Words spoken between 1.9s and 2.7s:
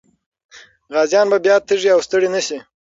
او ستړي نه سي.